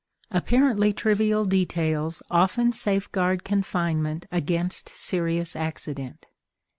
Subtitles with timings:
[0.31, 6.25] Apparently trivial details often safeguard confinement against serious accident.